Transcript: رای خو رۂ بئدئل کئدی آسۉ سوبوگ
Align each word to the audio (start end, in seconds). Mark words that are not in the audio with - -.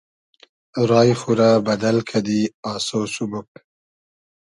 رای 0.89 1.11
خو 1.19 1.31
رۂ 1.39 1.49
بئدئل 1.65 1.97
کئدی 2.09 2.41
آسۉ 2.71 2.89
سوبوگ 3.13 3.49